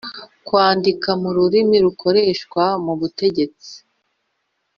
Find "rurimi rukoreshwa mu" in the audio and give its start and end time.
1.35-2.93